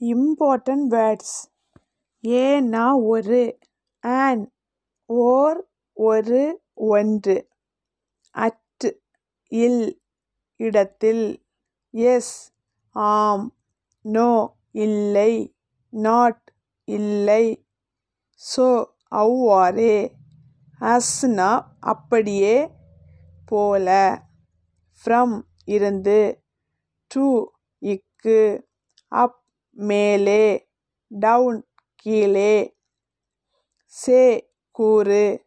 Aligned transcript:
Important 0.00 0.86
words 0.94 1.36
ஏனா 2.24 2.84
ஒரு. 3.06 3.40
On 4.04 4.42
ஓர் 5.10 5.58
ஒரு 5.96 6.42
ஒன்று. 6.92 7.36
அட் 8.34 8.86
இல் 9.52 9.84
இடத்தில். 10.60 11.24
எஸ் 11.94 12.34
ஆம் 12.96 13.46
நோ 14.04 14.30
இல்லை. 14.84 15.32
நாட் 15.92 16.44
இல்லை. 16.88 17.44
ஸோ 18.42 18.66
அவ்வாறே. 19.22 19.96
அஸ்னா 20.80 21.50
அப்படியே 21.92 22.56
போல. 23.44 23.88
ஃப்ரம் 25.02 25.36
இருந்து. 25.68 26.18
டு 27.10 27.26
இக்கு. 27.82 28.40
அப் 29.12 29.38
மேலே 29.80 30.68
டவுன் 31.08 31.68
கீழே. 31.94 32.76
சே 33.84 34.50
கூறு. 34.70 35.46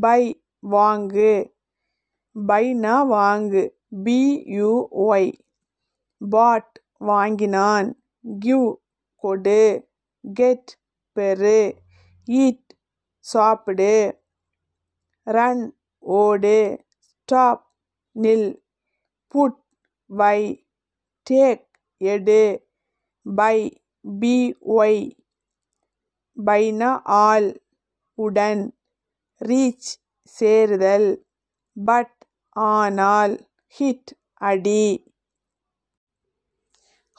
பை 0.00 0.44
வாங்கு. 0.70 1.52
பைனா 2.48 2.94
வாங்கு. 3.14 3.62
பியூஒய் 4.04 5.38
பாட் 6.18 6.84
வாங்கினான். 6.98 8.02
கிவ் 8.38 8.74
கொடு. 9.14 9.88
கெட் 10.34 10.78
பெறு. 11.14 11.76
ஈட் 12.26 12.68
சாப்பிடு. 13.18 14.22
ரன் 15.22 15.78
ஓடு. 15.98 16.84
ஸ்டாப் 16.98 17.72
நில். 18.14 18.62
புட் 19.26 19.62
வை. 20.06 20.66
டேக் 21.30 21.66
எடு. 21.96 22.69
பை 23.22 23.82
பி 24.02 24.54
ஒய் 24.66 25.16
பைனா 26.46 27.00
ஆல் 27.02 27.62
உடன் 28.14 28.74
ரீச் 29.40 29.90
சேருதல் 30.22 31.24
பட் 31.74 32.16
ஆனால் 32.52 33.48
ஹிட் 33.78 34.12
அடி. 34.34 35.04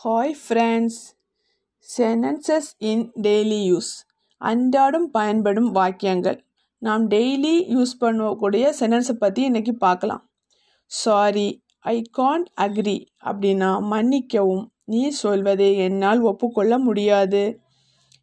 Hi 0.03 0.36
friends. 0.44 1.02
Sentences 1.98 2.70
in 2.78 3.11
daily 3.22 3.61
use. 3.72 3.92
அன்றாடம் 4.38 5.11
பயன்படும் 5.11 5.72
வாக்கியங்கள். 5.72 6.45
நாம் 6.78 7.08
டெய்லி 7.08 7.56
யூஸ் 7.76 7.94
பண்ணக்கூடிய 8.00 8.73
சென்டென்ஸை 8.80 9.11
பற்றி 9.11 9.50
இன்றைக்கி 9.50 9.72
பார்க்கலாம். 9.72 10.30
சாரி 10.86 11.64
ஐ 11.80 12.02
கான்ட் 12.17 12.48
அக்ரி 12.61 13.06
அப்படின்னா 13.26 13.81
மன்னிக்கவும். 13.81 14.70
நீ 14.88 15.10
சொல்வதை 15.10 15.78
என்னால் 15.78 16.22
ஒப்புக்கொள்ள 16.22 16.78
முடியாது. 16.80 17.62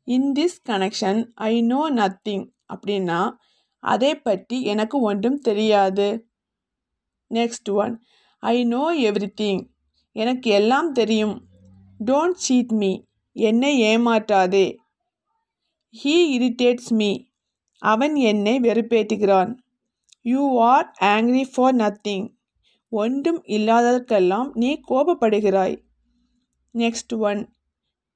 In 0.04 0.32
this 0.32 0.58
connection 0.68 1.20
I 1.34 1.62
know 1.62 1.80
nothing 1.90 2.46
அப்படின்னா 2.74 3.20
அதை 3.78 4.12
பற்றி 4.16 4.62
எனக்கு 4.62 5.00
ஒன்றும் 5.00 5.40
தெரியாது. 5.40 6.26
Next 7.30 7.70
one 7.72 7.94
I 8.42 8.64
know 8.64 8.84
everything 9.40 9.62
எனக்கு 10.12 10.50
எல்லாம் 10.50 10.92
தெரியும். 10.92 11.36
டோன்ட் 12.04 12.40
சீட் 12.46 12.72
மீ 12.72 12.92
என்னை 13.32 13.72
ஏமாற்றாதே. 13.82 14.66
ஹீ 15.94 16.16
இரிட்டேட்ஸ் 16.36 16.90
மீ 16.90 17.10
அவன் 17.82 18.14
என்னை 18.14 18.60
வெறுப்பேற்றுகிறான். 18.60 19.50
You 20.22 20.58
are 20.60 20.88
angry 21.00 21.44
for 21.54 21.76
nothing 21.76 22.26
ஒன்றும் 22.92 23.40
இல்லாததற்கெல்லாம் 23.46 24.48
நீ 24.52 24.80
கோபப்படுகிறாய். 24.90 25.76
Next 26.82 27.14
one 27.18 27.40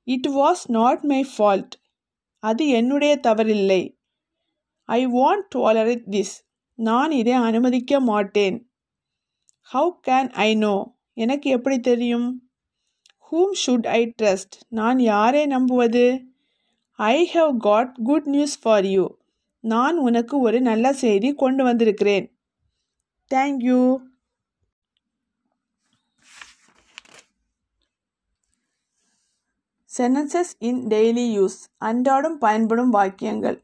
it 0.08 0.28
was 0.38 0.62
not 0.66 1.02
my 1.10 1.20
fault 1.34 1.74
அது 2.42 2.62
என்னுடைய 2.68 3.12
தவறில்லை. 3.22 3.82
ஐ 4.88 5.00
வாண்ட் 5.06 5.46
டாலரேட் 5.54 6.06
திஸ் 6.10 6.34
நான் 6.78 7.10
இதை 7.10 7.32
அனுமதிக்க 7.32 8.00
மாட்டேன். 8.00 8.56
ஹவு 9.72 9.90
கேன் 10.06 10.30
ஐ 10.46 10.54
நோ 10.54 10.74
எனக்கு 11.14 11.50
எப்படி 11.50 11.76
தெரியும்? 11.80 12.28
ஹூம் 13.30 13.54
ஷுட் 13.62 13.86
ஐ 13.86 14.00
ட்ரஸ்ட் 14.22 14.56
நான் 14.68 14.98
யாரை 14.98 15.46
நம்புவது? 15.46 16.06
I 16.98 17.26
have 17.26 17.54
got 17.58 17.92
good 18.04 18.26
news 18.26 18.56
for 18.62 18.84
you 18.84 19.04
நான் 19.64 19.96
உனக்கு 19.98 20.34
ஒரு 20.38 20.60
நல்ல 20.60 20.92
செய்தி 20.92 21.34
கொண்டு 21.34 21.64
வந்திருக்கிறேன். 21.64 22.26
Thank you 23.34 23.80
sentences 29.92 30.52
in 30.60 30.80
daily 30.88 31.26
use 31.34 31.58
அன்றாடம் 31.82 32.36
பயன்படும் 32.38 32.90
வாக்கியங்கள் 32.90 33.58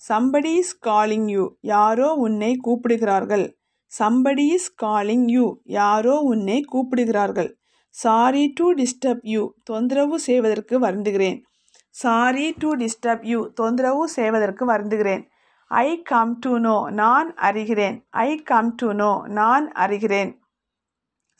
சம்படி 0.00 0.52
இஸ் 0.60 0.76
காலிங் 0.80 1.28
யூ 1.28 1.42
யாரோ 1.70 2.08
உன்னை 2.22 2.52
கூப்பிடுகிறார்கள் 2.62 3.44
சம்படி 3.92 4.46
இஸ் 4.48 4.70
காலிங் 4.74 5.26
யூ 5.28 5.44
யாரோ 5.72 6.14
உன்னை 6.24 6.58
கூப்பிடுகிறார்கள் 6.72 7.50
சாரி 7.94 8.44
டு 8.54 8.66
டிஸ்டர்ப் 8.72 9.24
யூ 9.26 9.42
தொந்தரவு 9.64 10.16
செய்வதற்கு 10.20 10.76
வருந்துகிறேன் 10.78 11.38
சாரி 11.94 12.46
டு 12.58 12.68
டிஸ்டர்ப் 12.74 13.24
யூ 13.24 13.40
தொந்தரவு 13.54 14.04
செய்வதற்கு 14.08 14.64
வருந்துகிறேன் 14.64 15.22
ஐ 15.70 15.88
கம் 16.04 16.32
டு 16.38 16.52
நோ 16.58 16.76
நான் 16.94 17.28
அறிகிறேன் 17.42 17.96
ஐ 18.22 18.30
கம் 18.44 18.70
டு 18.76 18.88
நோ 18.94 19.10
நான் 19.32 19.66
அறிகிறேன் 19.76 20.30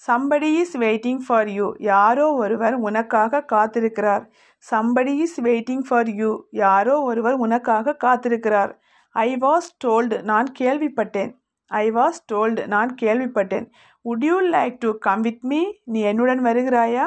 somebody 0.07 0.49
is 0.55 0.77
waiting 0.79 1.21
for 1.27 1.49
you 1.49 1.73
யாரோ 1.79 2.33
ஒருவர் 2.35 2.75
உனக்காக 2.75 3.45
காத்திருக்கிறார். 3.53 4.25
Somebody 4.71 5.13
is 5.17 5.41
waiting 5.41 5.85
for 5.89 6.11
you 6.11 6.45
யாரோ 6.51 7.03
ஒருவர் 7.03 7.35
உனக்காக 7.35 7.97
காத்திருக்கிறார். 8.05 8.73
ஐ 9.09 9.37
வாஸ் 9.37 9.69
டோல்டு 9.85 10.23
நான் 10.23 10.49
கேள்விப்பட்டேன். 10.59 11.33
ஐ 11.67 11.91
வாஸ் 11.91 12.19
டோல்டு 12.33 12.67
நான் 12.67 12.95
கேள்விப்பட்டேன். 13.03 13.67
Would 14.05 14.25
you 14.25 14.41
like 14.41 14.77
to 14.79 14.99
come 14.99 15.21
with 15.21 15.45
me 15.45 15.73
நீ 15.85 16.01
என்னுடன் 16.01 16.43
வருகிறாயா? 16.43 17.07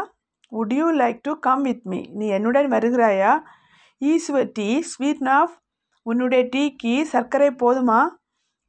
Would 0.52 0.74
you 0.74 0.92
like 0.92 1.20
to 1.22 1.40
come 1.40 1.62
with 1.62 1.84
me 1.84 2.06
நீ 2.14 2.28
என்னுடன் 2.28 2.72
வருகிறாயா? 2.72 3.40
Is your 4.06 4.50
tea 4.54 4.82
sweet 4.82 5.22
enough 5.22 5.56
உன்னுடைய 6.02 6.50
டீக்கு 6.56 7.02
சர்க்கரை 7.02 7.50
போதுமா? 7.50 8.08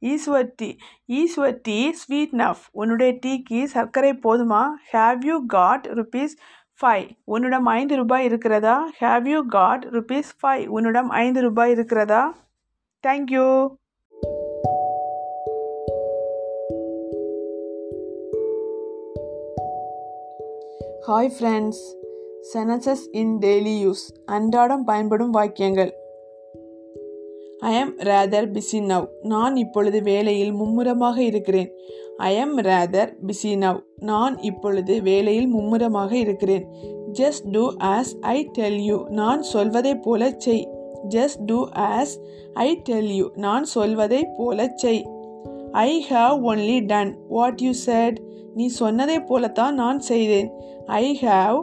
Is your 0.01 0.49
tea 0.55 0.75
is your 1.07 1.59
tea 1.61 1.91
sweet 1.91 2.33
enough 2.33 2.63
உன்னுடைய 2.71 3.19
டீக்கு 3.25 3.63
சர்க்கரை 3.63 4.13
போதுமா? 4.13 4.67
Have 4.93 5.25
you 5.25 5.45
got 5.47 5.87
rupees 5.93 6.37
five 6.81 7.09
உன்னிடம் 7.23 7.65
ஐந்து 7.65 7.95
ரூபாய் 7.95 8.25
இருக்கிறதா? 8.25 8.89
Have 8.99 9.27
you 9.27 9.43
got 9.47 9.85
rupees 9.91 10.29
five 10.41 10.67
உன்னிடம் 10.67 11.09
ஐந்து 11.09 11.41
ரூபாய் 11.41 11.71
இருக்கிறதா? 11.71 12.35
Thank you 13.07 13.67
hi 21.07 21.31
friends 21.39 21.83
sentences 22.53 23.07
in 23.11 23.37
daily 23.39 23.75
use 23.85 24.05
அன்றாடம் 24.25 24.83
பயன்படும் 24.83 25.29
வாக்கியங்கள். 25.29 25.93
I 27.69 27.73
am 27.75 27.93
rather 28.07 28.47
busy 28.51 28.79
now 28.89 29.07
நான் 29.21 29.55
இப்பொழுது 29.55 29.99
வேலையில் 30.03 30.51
மும்முரமாக 30.51 31.17
இருக்கிறேன். 31.23 31.69
I 32.27 32.31
am 32.35 32.55
rather 32.67 33.11
busy 33.27 33.51
now 33.63 33.79
நான் 34.09 34.35
இப்பொழுது 34.49 34.93
வேலையில் 35.01 35.47
மும்முரமாக 35.47 36.11
இருக்கிறேன். 36.17 36.65
Just 37.19 37.45
do 37.51 37.63
as 37.93 38.11
I 38.21 38.37
tell 38.53 38.79
you 38.79 38.97
நான் 39.19 39.43
சொல்வதை 39.43 39.93
போல 39.95 40.31
செய். 40.37 40.63
Just 41.09 41.41
do 41.45 41.59
as 41.87 42.13
I 42.53 42.69
tell 42.83 43.11
you 43.19 43.27
நான் 43.35 43.63
சொல்வதை 43.75 44.21
போல 44.37 44.67
செய். 44.75 45.03
I 45.71 45.91
have 46.09 46.35
only 46.51 46.79
done 46.85 47.11
what 47.29 47.61
you 47.61 47.71
said 47.85 48.17
நீ 48.53 48.67
சொன்னதை 48.81 49.19
போலத்தான் 49.21 49.75
நான் 49.75 49.99
செய்தேன். 49.99 50.49
I 50.85 51.05
have 51.21 51.57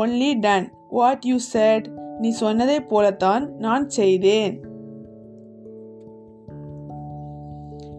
only 0.00 0.30
done 0.46 0.68
what 0.90 1.24
you 1.24 1.38
said 1.54 1.86
நீ 2.20 2.30
சொன்னதை 2.42 2.78
போலத்தான் 2.92 3.44
நான் 3.58 3.86
செய்தேன். 3.88 4.54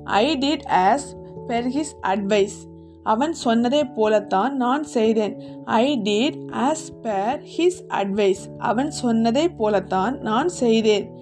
I 0.06 0.38
did 0.38 0.66
as 0.68 1.08
per 1.48 1.68
his 1.76 1.96
advice 2.08 2.54
அவன் 3.04 3.34
சொன்னதை 3.34 3.86
போலத்தான் 3.86 4.56
நான் 4.56 4.84
செய்தேன். 4.84 5.42
I 5.66 6.00
did 6.04 6.38
as 6.52 6.86
per 7.04 7.42
his 7.58 7.82
advice 7.90 8.44
அவன் 8.58 8.92
சொன்னதை 8.92 9.50
போலத்தான் 9.50 10.20
நான் 10.20 10.48
செய்தேன். 10.48 11.14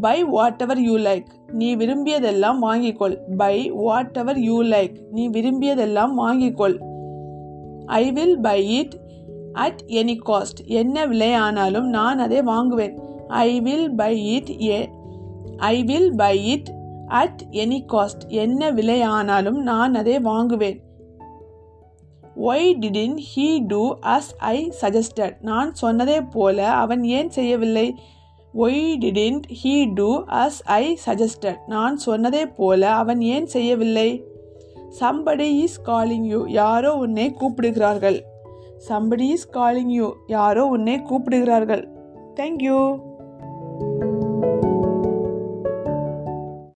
by 0.00 0.24
what 0.24 0.60
ever 0.60 0.80
you 0.80 0.96
like 0.96 1.24
நீ 1.52 1.76
விரும்பியதெல்லாம் 1.76 2.56
வாங்கிக்கொள். 2.62 3.16
Buy 3.36 3.70
what 3.70 4.16
ever 4.16 4.38
you 4.38 4.62
like 4.62 4.96
நீ 5.10 5.28
விரும்பியதெல்லாம் 5.28 6.12
வாங்கிக்கொள். 6.18 6.76
I 7.86 8.12
will 8.12 8.38
buy 8.38 8.78
it 8.78 8.96
at 9.52 9.84
any 9.86 10.18
cost 10.26 10.64
என்ன 10.64 11.06
விலை 11.06 11.32
ஆனாலும் 11.32 11.88
நான் 11.88 12.18
அதை 12.18 12.42
வாங்குவேன். 12.42 12.98
I 13.28 13.60
will 13.60 13.90
buy 13.94 14.34
it 14.34 14.56
a 14.60 14.88
I 15.56 15.82
will 15.82 16.12
buy 16.16 16.50
it 16.50 16.73
at 17.06 17.42
any 17.50 17.84
cost 17.92 18.28
என்ன 18.28 18.70
விலை 18.70 19.02
ஆனாலும் 19.02 19.62
நான் 19.62 19.94
அதை 19.94 20.20
வாங்குவேன். 20.20 20.82
Why 22.42 22.78
didn't 22.80 23.18
he 23.36 23.64
do 23.66 23.94
as 24.00 24.30
I 24.38 24.72
suggested 24.80 25.36
நான் 25.40 25.74
சொன்னதே 25.82 26.30
போல 26.30 26.70
அவன் 26.70 27.04
ஏன் 27.04 27.30
செய்யவில்லை? 27.30 27.94
Why 28.54 28.96
didn't 28.98 29.42
he 29.62 29.92
do 29.94 30.24
as 30.24 30.60
I 30.64 30.98
suggested 31.06 31.58
நான் 31.66 31.98
சொன்னதே 32.06 32.54
போல 32.54 32.92
அவன் 32.92 33.20
ஏன் 33.20 33.46
செய்யவில்லை? 33.46 34.24
சம்படி 35.00 35.58
இஸ் 35.60 35.82
காலிங் 35.82 36.24
யூ 36.24 36.46
யாரோ 36.46 36.94
உன்னை 36.94 37.32
கூப்பிடுகிறார்கள். 37.32 38.24
சம்படி 38.88 39.28
இஸ் 39.28 39.50
காலிங் 39.50 39.90
யூ 39.90 40.14
யாரோ 40.26 40.66
உன்னை 40.66 41.02
கூப்பிடுகிறார்கள். 41.02 41.88
தேங்க்யூ 42.34 42.98